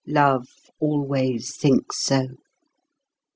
(Love 0.07 0.71
always 0.79 1.55
thinks 1.55 2.01
so.) 2.03 2.29